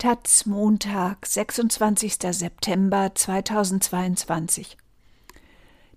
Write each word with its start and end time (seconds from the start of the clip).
Taz 0.00 0.46
Montag, 0.46 1.26
26. 1.26 2.14
September 2.30 3.10
2022. 3.14 4.78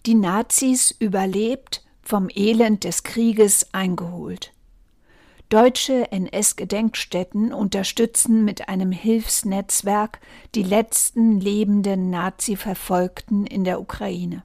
Die 0.06 0.16
Nazis 0.16 0.92
überlebt, 0.92 1.86
vom 2.02 2.28
Elend 2.30 2.84
des 2.84 3.04
Krieges 3.04 3.74
eingeholt. 3.74 4.52
Deutsche 5.48 6.12
NS-Gedenkstätten 6.12 7.54
unterstützen 7.54 8.44
mit 8.44 8.68
einem 8.68 8.92
Hilfsnetzwerk 8.92 10.20
die 10.54 10.64
letzten 10.64 11.40
lebenden 11.40 12.10
Nazi-Verfolgten 12.10 13.46
in 13.46 13.64
der 13.64 13.80
Ukraine. 13.80 14.44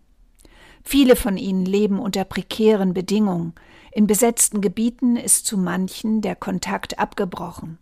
Viele 0.84 1.16
von 1.16 1.36
ihnen 1.36 1.64
leben 1.64 1.98
unter 1.98 2.22
prekären 2.22 2.95
Bedingungen. 2.95 3.54
In 3.90 4.06
besetzten 4.06 4.61
Gebieten 4.61 5.16
ist 5.16 5.46
zu 5.46 5.59
manchen 5.59 6.20
der 6.20 6.36
Kontakt 6.36 7.00
abgebrochen 7.00 7.81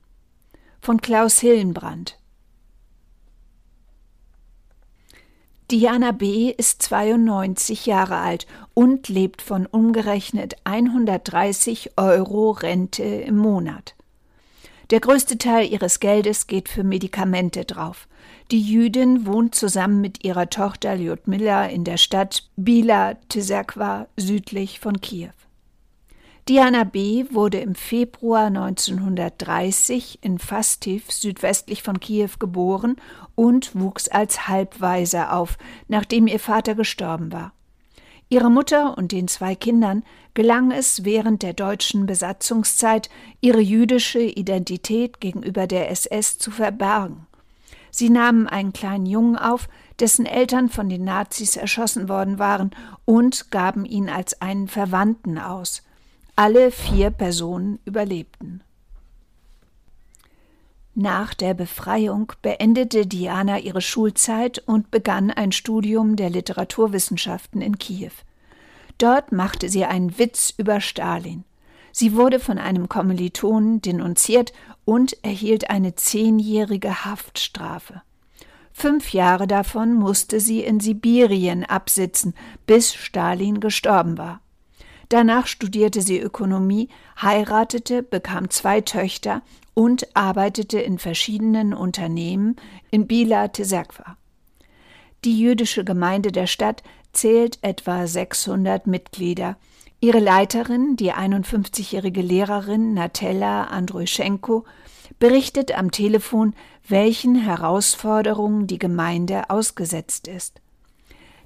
von 0.87 1.01
Klaus 1.01 1.41
Hillenbrand. 1.41 2.17
Diana 5.73 6.13
B. 6.13 6.55
ist 6.57 6.81
92 6.83 7.87
Jahre 7.87 8.19
alt 8.19 8.47
und 8.73 9.09
lebt 9.09 9.43
von 9.43 9.67
umgerechnet 9.67 10.55
130 10.63 11.95
Euro 11.97 12.53
Rente 12.53 13.03
im 13.03 13.37
Monat. 13.37 13.97
Der 14.91 15.01
größte 15.01 15.39
Teil 15.39 15.69
ihres 15.69 15.99
Geldes 15.99 16.47
geht 16.47 16.69
für 16.69 16.85
Medikamente 16.85 17.65
drauf. 17.65 18.07
Die 18.53 18.63
Jüdin 18.63 19.27
wohnt 19.27 19.57
zusammen 19.57 20.01
mit 20.01 20.23
ihrer 20.23 20.51
Tochter 20.51 20.95
Lyudmila 20.95 21.67
in 21.67 21.83
der 21.83 21.97
Stadt 21.97 22.49
Bila 22.55 23.17
Tserkwa 23.29 24.07
südlich 24.17 24.79
von 24.79 25.01
Kiew. 25.01 25.33
Diana 26.49 26.85
B. 26.85 27.25
wurde 27.33 27.59
im 27.59 27.75
Februar 27.75 28.47
1930 28.47 30.21
in 30.23 30.39
Fastiv 30.39 31.11
südwestlich 31.11 31.83
von 31.83 31.99
Kiew 31.99 32.31
geboren 32.39 32.95
und 33.35 33.75
wuchs 33.75 34.07
als 34.07 34.47
Halbwaise 34.47 35.33
auf, 35.33 35.59
nachdem 35.89 36.29
ihr 36.29 36.39
Vater 36.39 36.77
gestorben 36.77 37.33
war. 37.33 37.53
Ihrer 38.29 38.49
Mutter 38.49 38.97
und 38.97 39.11
den 39.11 39.27
zwei 39.27 39.57
Kindern 39.57 40.05
gelang 40.35 40.71
es 40.71 41.05
während 41.05 41.43
der 41.43 41.53
deutschen 41.53 42.07
Besatzungszeit, 42.07 43.11
ihre 43.41 43.61
jüdische 43.61 44.21
Identität 44.23 45.21
gegenüber 45.21 45.67
der 45.67 45.91
SS 45.91 46.39
zu 46.39 46.53
verbergen. 46.53 47.27
Sie 47.91 48.09
nahmen 48.09 48.47
einen 48.47 48.73
kleinen 48.73 49.07
Jungen 49.07 49.37
auf, 49.37 49.69
dessen 49.99 50.27
Eltern 50.27 50.69
von 50.69 50.89
den 50.89 51.03
Nazis 51.03 51.57
erschossen 51.57 52.09
worden 52.09 52.39
waren, 52.39 52.71
und 53.05 53.51
gaben 53.51 53.85
ihn 53.85 54.09
als 54.09 54.41
einen 54.41 54.69
Verwandten 54.69 55.39
aus. 55.39 55.83
Alle 56.39 56.71
vier 56.71 57.09
Personen 57.09 57.79
überlebten. 57.87 58.63
Nach 60.95 61.33
der 61.33 61.55
Befreiung 61.55 62.31
beendete 62.43 63.07
Diana 63.07 63.59
ihre 63.59 63.81
Schulzeit 63.81 64.59
und 64.59 64.91
begann 64.91 65.31
ein 65.31 65.53
Studium 65.53 66.15
der 66.15 66.29
Literaturwissenschaften 66.29 67.63
in 67.63 67.79
Kiew. 67.79 68.13
Dort 68.99 69.33
machte 69.33 69.71
sie 69.71 69.87
einen 69.87 70.19
Witz 70.19 70.53
über 70.55 70.83
Stalin. 70.83 71.45
Sie 71.91 72.15
wurde 72.15 72.39
von 72.39 72.59
einem 72.59 72.91
Kommilitonen 72.91 73.81
denunziert 73.81 74.53
und 74.85 75.25
erhielt 75.25 75.71
eine 75.71 75.95
zehnjährige 75.95 77.07
Haftstrafe. 77.07 78.03
Fünf 78.75 79.15
Jahre 79.15 79.47
davon 79.47 79.95
musste 79.95 80.39
sie 80.39 80.61
in 80.61 80.81
Sibirien 80.81 81.65
absitzen, 81.65 82.35
bis 82.67 82.93
Stalin 82.93 83.59
gestorben 83.59 84.19
war. 84.19 84.43
Danach 85.09 85.47
studierte 85.47 86.01
sie 86.03 86.19
Ökonomie, 86.19 86.89
heiratete, 87.21 88.03
bekam 88.03 88.51
zwei 88.51 88.81
Töchter 88.81 89.43
und 89.75 90.17
arbeitete 90.17 90.81
in 90.81 90.99
verschiedenen 90.99 91.75
Unternehmen 91.75 92.57
in 92.91 93.07
Bila 93.07 93.53
Tserkwa. 93.53 94.17
Die 95.25 95.39
jüdische 95.39 95.85
Gemeinde 95.85 96.33
der 96.33 96.47
Stadt 96.47 96.83
zählt 97.13 97.59
etwa 97.63 98.07
600 98.07 98.87
Mitglieder. 98.87 99.57
Ihre 100.01 100.19
Leiterin, 100.19 100.97
die 100.97 101.13
51-jährige 101.13 102.21
Lehrerin 102.21 102.95
Natella 102.95 103.65
Andruschenko, 103.65 104.65
berichtet 105.19 105.77
am 105.77 105.91
Telefon, 105.91 106.55
welchen 106.87 107.35
Herausforderungen 107.35 108.67
die 108.67 108.79
Gemeinde 108.79 109.51
ausgesetzt 109.51 110.29
ist. 110.29 110.61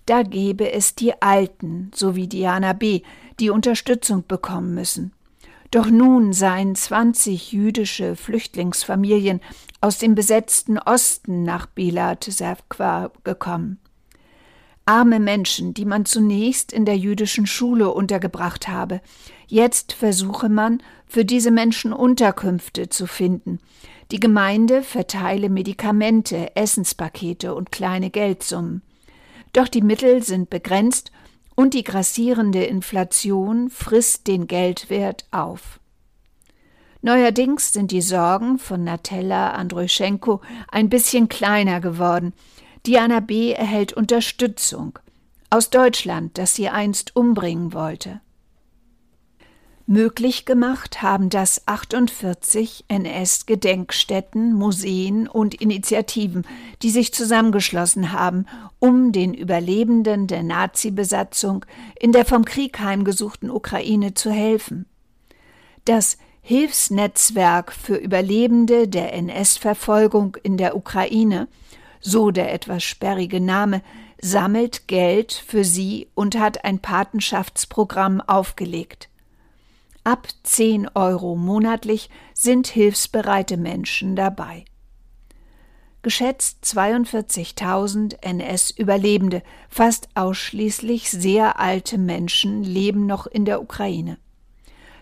Da 0.06 0.22
gebe 0.22 0.72
es 0.72 0.94
die 0.94 1.20
Alten, 1.22 1.90
so 1.94 2.16
wie 2.16 2.26
Diana 2.26 2.72
B., 2.72 3.02
die 3.40 3.50
Unterstützung 3.50 4.24
bekommen 4.26 4.74
müssen. 4.74 5.12
Doch 5.70 5.88
nun 5.88 6.32
seien 6.32 6.74
20 6.74 7.52
jüdische 7.52 8.16
Flüchtlingsfamilien 8.16 9.40
aus 9.80 9.98
dem 9.98 10.14
besetzten 10.14 10.78
Osten 10.78 11.44
nach 11.44 11.66
Bilat 11.66 12.24
Serkwa 12.24 13.12
gekommen. 13.24 13.78
Arme 14.84 15.20
Menschen, 15.20 15.72
die 15.72 15.84
man 15.84 16.04
zunächst 16.04 16.72
in 16.72 16.84
der 16.84 16.96
jüdischen 16.96 17.46
Schule 17.46 17.90
untergebracht 17.90 18.66
habe. 18.66 19.00
Jetzt 19.46 19.92
versuche 19.92 20.48
man, 20.48 20.82
für 21.06 21.24
diese 21.24 21.52
Menschen 21.52 21.92
Unterkünfte 21.92 22.88
zu 22.88 23.06
finden. 23.06 23.60
Die 24.10 24.18
Gemeinde 24.18 24.82
verteile 24.82 25.48
Medikamente, 25.48 26.56
Essenspakete 26.56 27.54
und 27.54 27.70
kleine 27.70 28.10
Geldsummen. 28.10 28.82
Doch 29.52 29.68
die 29.68 29.82
Mittel 29.82 30.24
sind 30.24 30.50
begrenzt 30.50 31.12
und 31.60 31.74
die 31.74 31.84
grassierende 31.84 32.64
Inflation 32.64 33.68
frisst 33.68 34.28
den 34.28 34.46
Geldwert 34.46 35.26
auf. 35.30 35.78
Neuerdings 37.02 37.74
sind 37.74 37.90
die 37.90 38.00
Sorgen 38.00 38.58
von 38.58 38.82
Natella 38.82 39.50
Andruschenko 39.50 40.40
ein 40.72 40.88
bisschen 40.88 41.28
kleiner 41.28 41.82
geworden. 41.82 42.32
Diana 42.86 43.20
B. 43.20 43.52
erhält 43.52 43.92
Unterstützung 43.92 44.98
aus 45.50 45.68
Deutschland, 45.68 46.38
das 46.38 46.54
sie 46.54 46.70
einst 46.70 47.14
umbringen 47.14 47.74
wollte. 47.74 48.22
Möglich 49.92 50.44
gemacht 50.44 51.02
haben 51.02 51.30
das 51.30 51.66
48 51.66 52.84
NS-Gedenkstätten, 52.86 54.52
Museen 54.52 55.26
und 55.26 55.60
Initiativen, 55.60 56.46
die 56.80 56.90
sich 56.90 57.12
zusammengeschlossen 57.12 58.12
haben, 58.12 58.46
um 58.78 59.10
den 59.10 59.34
Überlebenden 59.34 60.28
der 60.28 60.44
Nazi-Besatzung 60.44 61.64
in 61.98 62.12
der 62.12 62.24
vom 62.24 62.44
Krieg 62.44 62.78
heimgesuchten 62.78 63.50
Ukraine 63.50 64.14
zu 64.14 64.30
helfen. 64.30 64.86
Das 65.86 66.18
Hilfsnetzwerk 66.40 67.72
für 67.72 67.96
Überlebende 67.96 68.86
der 68.86 69.12
NS-Verfolgung 69.12 70.36
in 70.44 70.56
der 70.56 70.76
Ukraine, 70.76 71.48
so 71.98 72.30
der 72.30 72.54
etwas 72.54 72.84
sperrige 72.84 73.40
Name, 73.40 73.82
sammelt 74.22 74.86
Geld 74.86 75.32
für 75.32 75.64
sie 75.64 76.06
und 76.14 76.38
hat 76.38 76.64
ein 76.64 76.78
Patenschaftsprogramm 76.78 78.20
aufgelegt. 78.20 79.09
Ab 80.02 80.28
10 80.44 80.88
Euro 80.94 81.36
monatlich 81.36 82.08
sind 82.32 82.66
hilfsbereite 82.66 83.58
Menschen 83.58 84.16
dabei. 84.16 84.64
Geschätzt 86.02 86.64
42.000 86.64 88.22
NS-Überlebende, 88.22 89.42
fast 89.68 90.08
ausschließlich 90.14 91.10
sehr 91.10 91.60
alte 91.60 91.98
Menschen, 91.98 92.64
leben 92.64 93.04
noch 93.04 93.26
in 93.26 93.44
der 93.44 93.60
Ukraine. 93.60 94.16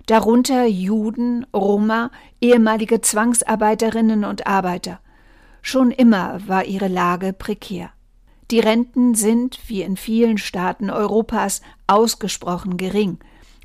Darunter 0.07 0.67
Juden, 0.67 1.47
Roma, 1.55 2.11
ehemalige 2.41 3.01
Zwangsarbeiterinnen 3.01 4.25
und 4.25 4.49
Arbeiter. 4.49 4.99
Schon 5.63 5.93
immer 5.93 6.41
war 6.49 6.65
ihre 6.65 6.89
Lage 6.89 7.33
prekär. 7.33 7.91
Die 8.51 8.59
Renten 8.59 9.15
sind, 9.15 9.61
wie 9.69 9.83
in 9.83 9.97
vielen 9.97 10.39
Staaten 10.39 10.91
Europas, 10.91 11.61
ausgesprochen 11.87 12.77
gering. 12.79 13.19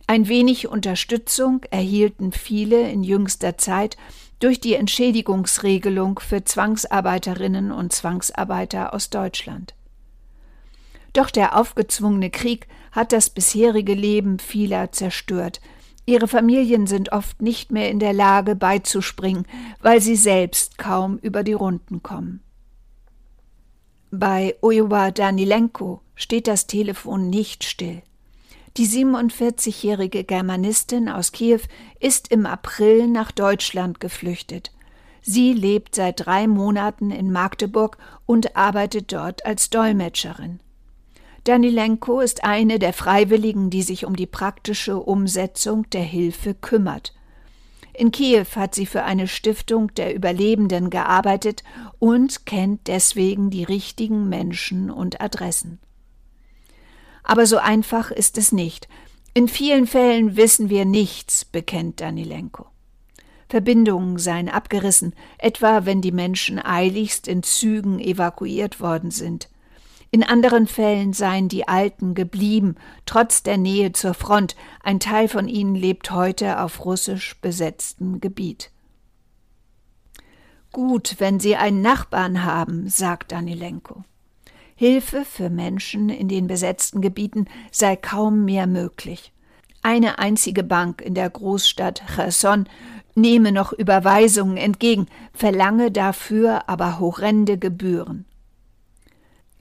Ein 0.06 0.28
wenig 0.28 0.68
Unterstützung 0.68 1.64
erhielten 1.72 2.32
viele 2.32 2.90
in 2.92 3.04
jüngster 3.04 3.58
Zeit 3.58 3.98
durch 4.40 4.60
die 4.60 4.74
Entschädigungsregelung 4.74 6.20
für 6.20 6.44
Zwangsarbeiterinnen 6.44 7.72
und 7.72 7.94
Zwangsarbeiter 7.94 8.94
aus 8.94 9.10
Deutschland. 9.10 9.74
Doch 11.14 11.30
der 11.30 11.58
aufgezwungene 11.58 12.30
Krieg 12.30 12.68
hat 12.92 13.14
das 13.14 13.30
bisherige 13.30 13.94
Leben 13.94 14.40
vieler 14.40 14.92
zerstört. 14.92 15.62
Ihre 16.06 16.28
Familien 16.28 16.86
sind 16.86 17.14
oft 17.14 17.42
nicht 17.42 17.72
mehr 17.72 17.90
in 17.90 18.00
der 18.00 18.14
Lage 18.14 18.56
beizuspringen, 18.56 19.46
weil 19.80 20.02
sie 20.02 20.18
selbst 20.18 20.78
kaum 20.78 21.18
über 21.20 21.44
die 21.44 21.54
Runden 21.54 22.04
kommen. 22.04 22.42
Bei 24.12 24.56
Ojowa 24.62 25.12
Danilenko 25.12 26.02
steht 26.16 26.48
das 26.48 26.68
Telefon 26.68 27.30
nicht 27.30 27.64
still. 27.64 28.02
Die 28.76 28.88
47-jährige 28.88 30.24
Germanistin 30.24 31.08
aus 31.08 31.32
Kiew 31.32 31.60
ist 32.00 32.30
im 32.30 32.48
April 32.48 33.08
nach 33.08 33.32
Deutschland 33.32 34.00
geflüchtet. 34.00 34.72
Sie 35.22 35.54
lebt 35.54 35.94
seit 35.94 36.26
drei 36.26 36.48
Monaten 36.48 37.12
in 37.12 37.32
Magdeburg 37.32 38.00
und 38.26 38.56
arbeitet 38.56 39.14
dort 39.14 39.46
als 39.46 39.70
Dolmetscherin. 39.70 40.60
Danilenko 41.44 42.20
ist 42.20 42.44
eine 42.44 42.80
der 42.80 42.94
Freiwilligen, 42.94 43.70
die 43.70 43.84
sich 43.84 44.06
um 44.06 44.16
die 44.16 44.26
praktische 44.26 44.98
Umsetzung 44.98 45.88
der 45.92 46.02
Hilfe 46.02 46.56
kümmert. 46.56 47.14
In 47.94 48.10
Kiew 48.12 48.48
hat 48.56 48.74
sie 48.74 48.88
für 48.88 49.04
eine 49.04 49.28
Stiftung 49.28 49.94
der 49.94 50.16
Überlebenden 50.16 50.90
gearbeitet 50.90 51.64
und 52.00 52.48
kennt 52.48 52.88
deswegen 52.88 53.52
die 53.52 53.66
richtigen 53.66 54.30
Menschen 54.30 54.90
und 54.90 55.22
Adressen. 55.22 55.80
Aber 57.24 57.46
so 57.46 57.58
einfach 57.58 58.12
ist 58.12 58.38
es 58.38 58.52
nicht. 58.52 58.88
In 59.34 59.48
vielen 59.48 59.88
Fällen 59.88 60.36
wissen 60.36 60.70
wir 60.70 60.86
nichts, 60.86 61.46
bekennt 61.46 62.02
Danilenko. 62.02 62.68
Verbindungen 63.50 64.18
seien 64.18 64.50
abgerissen, 64.50 65.14
etwa 65.38 65.86
wenn 65.86 66.02
die 66.02 66.12
Menschen 66.12 66.60
eiligst 66.60 67.28
in 67.28 67.44
Zügen 67.44 68.00
evakuiert 68.00 68.80
worden 68.80 69.12
sind. 69.12 69.50
In 70.14 70.24
anderen 70.24 70.68
Fällen 70.68 71.14
seien 71.14 71.50
die 71.50 71.68
Alten 71.68 72.14
geblieben, 72.14 72.76
trotz 73.06 73.42
der 73.42 73.58
Nähe 73.58 73.94
zur 73.94 74.14
Front. 74.14 74.56
Ein 74.84 75.00
Teil 75.00 75.28
von 75.28 75.48
ihnen 75.48 75.74
lebt 75.74 76.12
heute 76.12 76.62
auf 76.62 76.86
russisch 76.86 77.40
besetztem 77.42 78.22
Gebiet. 78.22 78.72
Gut, 80.72 81.16
wenn 81.18 81.40
Sie 81.40 81.56
einen 81.56 81.82
Nachbarn 81.82 82.44
haben, 82.44 82.90
sagt 82.90 83.32
Danilenko. 83.32 84.04
Hilfe 84.84 85.24
für 85.24 85.50
Menschen 85.50 86.10
in 86.10 86.28
den 86.28 86.48
besetzten 86.48 87.00
Gebieten 87.00 87.46
sei 87.72 87.96
kaum 87.96 88.44
mehr 88.44 88.68
möglich. 88.68 89.32
Eine 89.82 90.20
einzige 90.20 90.62
Bank 90.62 91.02
in 91.02 91.14
der 91.14 91.30
Großstadt 91.30 92.04
Cherson 92.14 92.68
nehme 93.16 93.54
noch 93.54 93.72
Überweisungen 93.72 94.58
entgegen, 94.58 95.06
verlange 95.34 95.90
dafür 95.90 96.68
aber 96.68 97.00
horrende 97.00 97.58
Gebühren. 97.58 98.26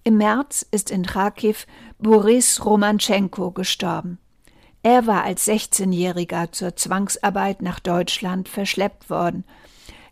Im 0.02 0.16
März 0.16 0.66
ist 0.72 0.90
in 0.90 1.06
Kharkiv 1.06 1.68
Boris 2.00 2.64
Romanchenko 2.64 3.52
gestorben. 3.52 4.18
Er 4.82 5.06
war 5.06 5.22
als 5.22 5.46
16-Jähriger 5.46 6.50
zur 6.50 6.74
Zwangsarbeit 6.74 7.62
nach 7.62 7.78
Deutschland 7.78 8.48
verschleppt 8.48 9.08
worden. 9.08 9.44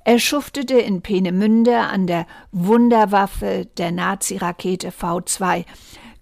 Er 0.04 0.18
schuftete 0.18 0.78
in 0.78 1.02
Peenemünde 1.02 1.76
an 1.78 2.06
der 2.06 2.26
Wunderwaffe 2.52 3.66
der 3.76 3.92
Nazi-Rakete 3.92 4.90
V2, 4.90 5.64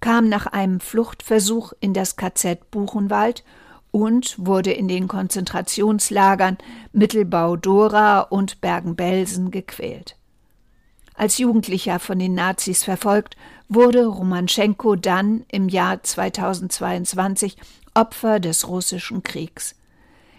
kam 0.01 0.29
nach 0.29 0.47
einem 0.47 0.81
Fluchtversuch 0.81 1.73
in 1.81 1.95
das 1.95 2.17
KZ 2.17 2.71
Buchenwald 2.71 3.45
und 3.91 4.35
wurde 4.39 4.73
in 4.73 4.89
den 4.89 5.09
Konzentrationslagern 5.09 6.59
Mittelbau-Dora 6.93 8.21
und 8.21 8.61
Bergen-Belsen 8.61 9.51
gequält. 9.51 10.17
Als 11.15 11.39
Jugendlicher 11.39 11.99
von 11.99 12.19
den 12.19 12.35
Nazis 12.35 12.85
verfolgt, 12.85 13.37
wurde 13.69 14.07
Romanschenko 14.07 14.95
dann 14.97 15.45
im 15.51 15.69
Jahr 15.69 16.03
2022 16.03 17.57
Opfer 17.95 18.39
des 18.39 18.69
russischen 18.69 19.23
Kriegs. 19.25 19.75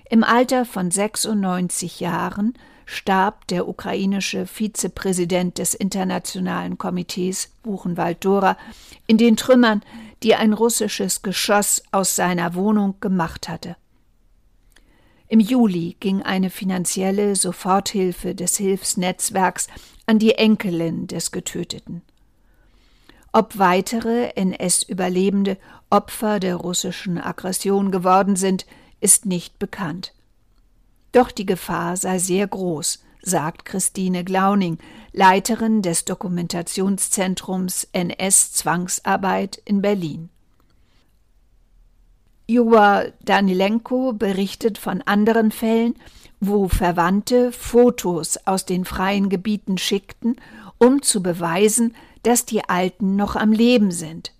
Im 0.09 0.23
Alter 0.23 0.65
von 0.65 0.89
96 0.89 1.99
Jahren 1.99 2.53
starb 2.89 3.47
der 3.47 3.67
ukrainische 3.67 4.47
Vizepräsident 4.47 5.59
des 5.59 5.75
Internationalen 5.75 6.77
Komitees 6.77 7.49
Buchenwald-Dora 7.61 8.57
in 9.05 9.17
den 9.17 9.37
Trümmern, 9.37 9.83
die 10.23 10.35
ein 10.35 10.53
russisches 10.53 11.21
Geschoss 11.21 11.83
aus 11.91 12.15
seiner 12.15 12.55
Wohnung 12.55 12.95
gemacht 12.99 13.47
hatte. 13.47 13.75
Im 15.27 15.39
Juli 15.39 15.97
ging 15.99 16.23
eine 16.23 16.49
finanzielle 16.49 17.35
Soforthilfe 17.35 18.33
des 18.33 18.57
Hilfsnetzwerks 18.57 19.67
an 20.07 20.17
die 20.17 20.33
Enkelin 20.33 21.05
des 21.05 21.31
Getöteten. 21.31 22.01
Ob 23.31 23.59
weitere 23.59 24.31
NS-Überlebende 24.35 25.57
Opfer 25.91 26.39
der 26.39 26.55
russischen 26.55 27.19
Aggression 27.19 27.91
geworden 27.91 28.35
sind, 28.35 28.65
ist 28.99 29.27
nicht 29.27 29.59
bekannt. 29.59 30.13
Doch 31.11 31.31
die 31.31 31.45
Gefahr 31.45 31.97
sei 31.97 32.19
sehr 32.19 32.47
groß, 32.47 33.03
sagt 33.21 33.65
Christine 33.65 34.23
Glauning, 34.23 34.77
Leiterin 35.11 35.81
des 35.81 36.05
Dokumentationszentrums 36.05 37.87
NS-Zwangsarbeit 37.91 39.61
in 39.65 39.81
Berlin. 39.81 40.29
Joa 42.47 43.05
Danilenko 43.23 44.13
berichtet 44.13 44.77
von 44.77 45.01
anderen 45.03 45.51
Fällen, 45.51 45.95
wo 46.39 46.67
Verwandte 46.67 47.51
Fotos 47.51 48.37
aus 48.45 48.65
den 48.65 48.85
freien 48.85 49.29
Gebieten 49.29 49.77
schickten, 49.77 50.35
um 50.77 51.01
zu 51.01 51.21
beweisen, 51.21 51.95
dass 52.23 52.45
die 52.45 52.67
Alten 52.67 53.15
noch 53.15 53.35
am 53.35 53.51
Leben 53.51 53.91
sind. 53.91 54.33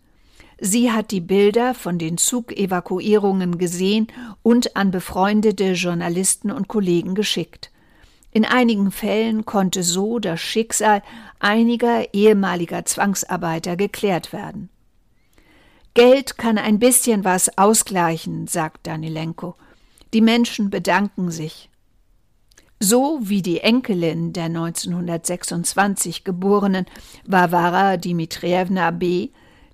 Sie 0.62 0.92
hat 0.92 1.12
die 1.12 1.22
Bilder 1.22 1.74
von 1.74 1.98
den 1.98 2.18
Zugevakuierungen 2.18 3.58
gesehen 3.58 4.08
und 4.44 4.76
an 4.76 4.92
befreundete 4.92 5.74
Journalisten 5.74 6.52
und 6.52 6.68
Kollegen 6.68 7.16
geschickt. 7.16 7.72
In 8.32 8.46
einigen 8.46 8.92
Fällen 8.92 9.46
konnte 9.46 9.84
so 9.84 10.20
das 10.20 10.40
Schicksal 10.40 11.02
einiger 11.40 12.14
ehemaliger 12.14 12.86
Zwangsarbeiter 12.86 13.76
geklärt 13.76 14.34
werden. 14.34 14.70
Geld 15.94 16.38
kann 16.38 16.58
ein 16.58 16.78
bisschen 16.78 17.24
was 17.24 17.58
ausgleichen, 17.58 18.48
sagt 18.48 18.86
Danilenko. 18.86 19.56
Die 20.14 20.22
Menschen 20.22 20.70
bedanken 20.70 21.32
sich. 21.32 21.70
So 22.80 23.20
wie 23.22 23.42
die 23.42 23.62
Enkelin 23.62 24.32
der 24.34 24.46
1926 24.46 26.24
geborenen 26.24 26.86
Varvara 27.26 27.98
Dimitrievna 27.98 28.92
B., 28.92 29.30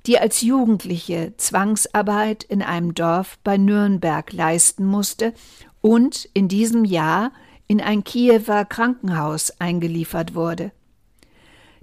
die 0.08 0.20
als 0.20 0.42
Jugendliche 0.42 1.34
Zwangsarbeit 1.38 2.44
in 2.44 2.62
einem 2.62 2.94
Dorf 2.94 3.38
bei 3.44 3.58
Nürnberg 3.58 4.32
leisten 4.34 4.86
musste 4.86 5.34
und 5.82 6.30
in 6.34 6.48
diesem 6.48 6.86
Jahr 6.86 7.32
in 7.68 7.82
ein 7.82 8.04
Kiewer 8.04 8.66
Krankenhaus 8.66 9.60
eingeliefert 9.60 10.36
wurde. 10.36 10.72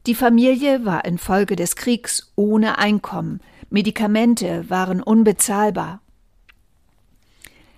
Die 0.07 0.15
Familie 0.15 0.85
war 0.85 1.05
infolge 1.05 1.57
des 1.57 1.77
Kriegs 1.77 2.33
ohne 2.37 2.79
Einkommen, 2.79 3.41
Medikamente 3.71 4.69
waren 4.69 5.03
unbezahlbar. 5.03 6.01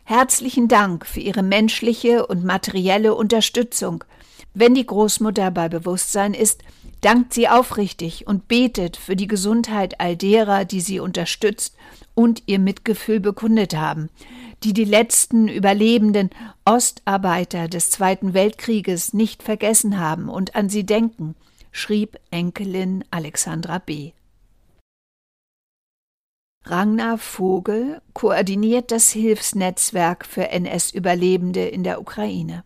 Herzlichen 0.06 0.68
Dank 0.68 1.06
für 1.06 1.20
Ihre 1.20 1.42
menschliche 1.42 2.26
und 2.26 2.44
materielle 2.44 3.14
Unterstützung. 3.14 4.04
Wenn 4.52 4.74
die 4.74 4.84
Großmutter 4.84 5.50
bei 5.50 5.70
Bewusstsein 5.70 6.34
ist, 6.34 6.62
dankt 7.00 7.32
sie 7.32 7.48
aufrichtig 7.48 8.26
und 8.26 8.46
betet 8.46 8.98
für 8.98 9.16
die 9.16 9.26
Gesundheit 9.26 10.00
all 10.00 10.14
derer, 10.14 10.66
die 10.66 10.82
sie 10.82 11.00
unterstützt 11.00 11.74
und 12.14 12.42
ihr 12.44 12.58
Mitgefühl 12.58 13.18
bekundet 13.18 13.74
haben, 13.74 14.10
die 14.62 14.74
die 14.74 14.84
letzten 14.84 15.48
überlebenden 15.48 16.28
Ostarbeiter 16.66 17.68
des 17.68 17.90
Zweiten 17.90 18.34
Weltkrieges 18.34 19.14
nicht 19.14 19.42
vergessen 19.42 19.98
haben 19.98 20.28
und 20.28 20.54
an 20.54 20.68
sie 20.68 20.84
denken, 20.84 21.34
schrieb 21.72 22.18
Enkelin 22.30 23.04
Alexandra 23.10 23.78
B. 23.78 24.12
Ragnar 26.66 27.18
Vogel 27.18 28.00
koordiniert 28.14 28.90
das 28.90 29.10
Hilfsnetzwerk 29.10 30.24
für 30.24 30.48
NS-Überlebende 30.48 31.66
in 31.66 31.84
der 31.84 32.00
Ukraine. 32.00 32.64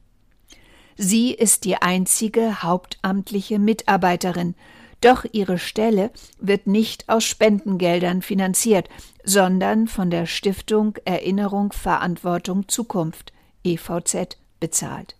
Sie 0.96 1.32
ist 1.32 1.64
die 1.64 1.76
einzige 1.76 2.62
hauptamtliche 2.62 3.58
Mitarbeiterin, 3.58 4.54
doch 5.00 5.24
ihre 5.30 5.58
Stelle 5.58 6.10
wird 6.38 6.66
nicht 6.66 7.08
aus 7.08 7.24
Spendengeldern 7.24 8.22
finanziert, 8.22 8.88
sondern 9.24 9.88
von 9.88 10.10
der 10.10 10.26
Stiftung 10.26 10.96
Erinnerung 11.04 11.72
Verantwortung 11.72 12.68
Zukunft 12.68 13.32
EVZ 13.64 14.38
bezahlt. 14.60 15.16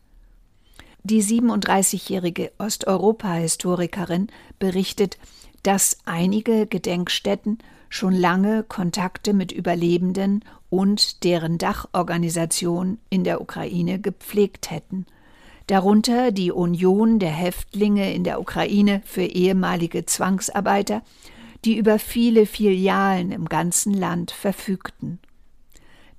Die 1.05 1.23
37-jährige 1.23 2.53
Osteuropa-Historikerin 2.59 4.29
berichtet, 4.59 5.17
dass 5.63 5.99
einige 6.05 6.67
Gedenkstätten 6.67 7.59
schon 7.89 8.15
lange 8.15 8.63
Kontakte 8.63 9.33
mit 9.33 9.53
Überlebenden 9.53 10.45
und 10.71 11.25
deren 11.25 11.59
Dachorganisation 11.59 12.99
in 13.11 13.25
der 13.25 13.41
Ukraine 13.41 13.99
gepflegt 13.99 14.71
hätten, 14.71 15.07
darunter 15.67 16.33
die 16.33 16.53
Union 16.53 17.19
der 17.19 17.31
Häftlinge 17.31 18.13
in 18.13 18.25
der 18.25 18.41
Ukraine 18.41 19.03
für 19.05 19.25
ehemalige 19.25 20.05
Zwangsarbeiter, 20.07 21.03
die 21.65 21.77
über 21.77 21.99
viele 21.99 22.47
Filialen 22.47 23.33
im 23.33 23.47
ganzen 23.47 23.95
Land 23.95 24.31
verfügten. 24.31 25.19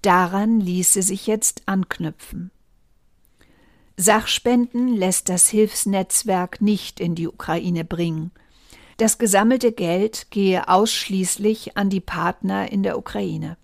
Daran 0.01 0.59
ließe 0.59 1.01
sich 1.01 1.27
jetzt 1.27 1.63
anknüpfen. 1.65 2.51
Sachspenden 3.97 4.95
lässt 4.95 5.27
das 5.27 5.49
Hilfsnetzwerk 5.49 6.61
nicht 6.61 7.01
in 7.01 7.15
die 7.15 7.27
Ukraine 7.27 7.83
bringen, 7.83 8.31
das 9.01 9.17
gesammelte 9.17 9.71
Geld 9.71 10.29
gehe 10.29 10.67
ausschließlich 10.67 11.77
an 11.77 11.89
die 11.89 12.01
Partner 12.01 12.71
in 12.71 12.83
der 12.83 12.97
Ukraine. 12.97 13.57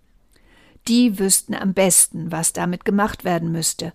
Die 0.87 1.19
wüssten 1.19 1.55
am 1.55 1.73
besten, 1.73 2.31
was 2.31 2.53
damit 2.53 2.85
gemacht 2.85 3.23
werden 3.25 3.51
müsste, 3.51 3.93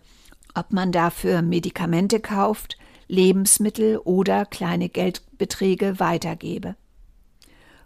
ob 0.54 0.73
man 0.73 0.92
dafür 0.92 1.40
Medikamente 1.40 2.20
kauft, 2.20 2.76
Lebensmittel 3.09 3.99
oder 3.99 4.44
kleine 4.44 4.88
Geldbeträge 4.88 5.99
weitergebe. 5.99 6.76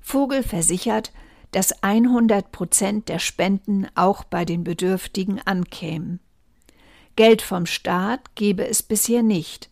Vogel 0.01 0.43
versichert, 0.43 1.13
dass 1.53 1.83
100 1.83 2.51
Prozent 2.51 3.09
der 3.09 3.21
Spenden 3.21 3.87
auch 3.95 4.25
bei 4.25 4.45
den 4.45 4.65
Bedürftigen 4.65 5.41
ankämen. 5.41 6.19
Geld 7.17 7.43
vom 7.43 7.67
Staat 7.67 8.35
gebe 8.35 8.67
es 8.67 8.83
bisher 8.83 9.23
nicht. 9.23 9.71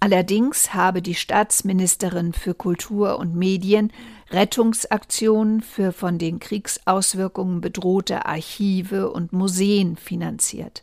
Allerdings 0.00 0.74
habe 0.74 1.00
die 1.00 1.14
Staatsministerin 1.14 2.32
für 2.32 2.54
Kultur 2.54 3.18
und 3.18 3.34
Medien 3.34 3.90
Rettungsaktionen 4.30 5.60
für 5.60 5.92
von 5.92 6.18
den 6.18 6.40
Kriegsauswirkungen 6.40 7.60
bedrohte 7.60 8.26
Archive 8.26 9.10
und 9.10 9.32
Museen 9.32 9.96
finanziert. 9.96 10.82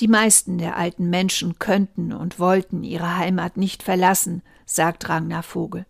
Die 0.00 0.08
meisten 0.08 0.58
der 0.58 0.76
alten 0.76 1.08
Menschen 1.08 1.58
könnten 1.58 2.12
und 2.12 2.38
wollten 2.38 2.84
ihre 2.84 3.16
Heimat 3.16 3.56
nicht 3.56 3.82
verlassen, 3.82 4.42
sagt 4.66 5.08
Ragnar 5.08 5.42
Vogel. 5.42 5.86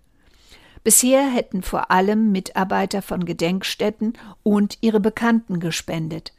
Bisher 0.84 1.28
hätten 1.28 1.62
vor 1.62 1.90
allem 1.90 2.30
Mitarbeiter 2.30 3.02
von 3.02 3.24
Gedenkstätten 3.24 4.12
und 4.44 4.78
ihre 4.82 5.00
Bekannten 5.00 5.58
gespendet. 5.58 6.32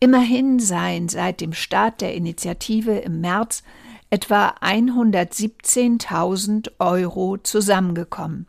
Immerhin 0.00 0.58
seien 0.58 1.10
seit 1.10 1.42
dem 1.42 1.52
Start 1.52 2.00
der 2.00 2.14
Initiative 2.14 2.92
im 2.92 3.20
März 3.20 3.62
etwa 4.10 4.54
117.000 4.60 6.72
Euro 6.78 7.38
zusammengekommen. 7.38 8.46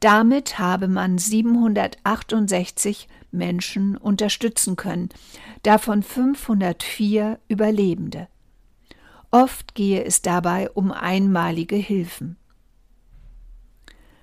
Damit 0.00 0.58
habe 0.58 0.88
man 0.88 1.18
768 1.18 3.06
Menschen 3.30 3.96
unterstützen 3.96 4.74
können, 4.76 5.10
davon 5.62 6.02
504 6.02 7.38
Überlebende. 7.48 8.28
Oft 9.30 9.74
gehe 9.74 10.04
es 10.04 10.22
dabei 10.22 10.70
um 10.70 10.92
einmalige 10.92 11.76
Hilfen. 11.76 12.36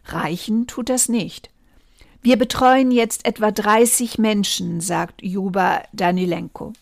Reichen 0.05 0.67
tut 0.67 0.89
das 0.89 1.09
nicht. 1.09 1.49
Wir 2.21 2.37
betreuen 2.37 2.89
jetzt 2.89 3.25
etwa 3.25 3.51
30 3.51 4.17
Menschen, 4.17 4.81
sagt 4.81 5.21
Juba 5.21 5.83
Danilenko. 5.93 6.73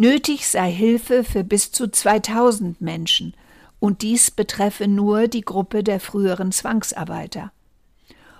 Nötig 0.00 0.48
sei 0.48 0.72
Hilfe 0.72 1.24
für 1.24 1.44
bis 1.44 1.72
zu 1.72 1.86
2000 1.86 2.80
Menschen, 2.80 3.34
und 3.80 4.00
dies 4.00 4.30
betreffe 4.30 4.88
nur 4.88 5.28
die 5.28 5.42
Gruppe 5.42 5.84
der 5.84 6.00
früheren 6.00 6.52
Zwangsarbeiter. 6.52 7.52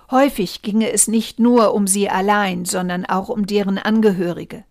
Häufig 0.09 0.63
ginge 0.63 0.91
es 0.91 1.07
nicht 1.07 1.39
nur 1.39 1.75
um 1.75 1.85
sie 1.85 2.09
allein, 2.09 2.65
sondern 2.65 3.05
auch 3.05 3.29
um 3.29 3.45
deren 3.45 3.77
Angehörige. 3.77 4.63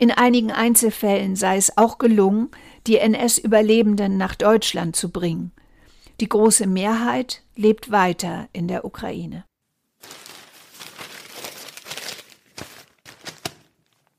In 0.00 0.10
einigen 0.10 0.50
Einzelfällen 0.50 1.36
sei 1.36 1.56
es 1.56 1.78
auch 1.78 1.98
gelungen, 1.98 2.48
die 2.88 2.98
NS-Überlebenden 2.98 4.16
nach 4.16 4.34
Deutschland 4.34 4.96
zu 4.96 5.10
bringen. 5.10 5.52
Die 6.18 6.28
große 6.28 6.66
Mehrheit 6.66 7.44
lebt 7.54 7.92
weiter 7.92 8.48
in 8.52 8.66
der 8.66 8.84
Ukraine. 8.84 9.44